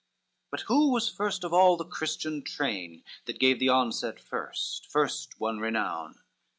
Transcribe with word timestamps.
XXXII 0.01 0.47
But 0.49 0.61
who 0.61 0.91
was 0.93 1.09
first 1.09 1.43
of 1.43 1.53
all 1.53 1.77
the 1.77 1.85
Christian 1.85 2.41
train, 2.41 3.03
That 3.25 3.37
gave 3.37 3.59
the 3.59 3.69
onset 3.69 4.19
first, 4.19 4.87
first 4.89 5.39
won 5.39 5.59
renown? 5.59 6.21